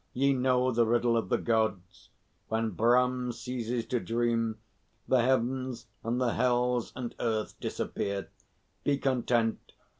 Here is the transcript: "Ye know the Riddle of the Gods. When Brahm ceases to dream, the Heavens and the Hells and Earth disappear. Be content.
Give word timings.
"Ye 0.13 0.33
know 0.33 0.71
the 0.71 0.87
Riddle 0.87 1.15
of 1.15 1.29
the 1.29 1.37
Gods. 1.37 2.09
When 2.47 2.71
Brahm 2.71 3.31
ceases 3.31 3.85
to 3.85 3.99
dream, 3.99 4.57
the 5.07 5.21
Heavens 5.21 5.85
and 6.03 6.19
the 6.19 6.33
Hells 6.33 6.91
and 6.95 7.13
Earth 7.19 7.53
disappear. 7.59 8.27
Be 8.83 8.97
content. 8.97 9.73